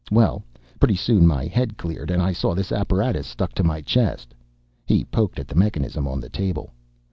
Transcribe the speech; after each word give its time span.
Well, 0.09 0.41
pretty 0.79 0.95
soon 0.95 1.27
my 1.27 1.45
head 1.45 1.77
cleared, 1.77 2.09
and 2.09 2.23
I 2.23 2.33
saw 2.33 2.55
this 2.55 2.71
apparatus 2.71 3.27
stuck 3.27 3.53
to 3.53 3.63
my 3.63 3.81
chest." 3.81 4.33
He 4.83 5.05
poked 5.05 5.37
at 5.37 5.47
the 5.47 5.53
mechanism 5.53 6.07
on 6.07 6.19
the 6.19 6.27
table. 6.29 6.71